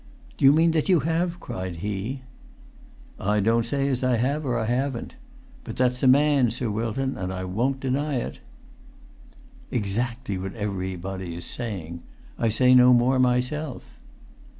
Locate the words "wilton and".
6.71-7.31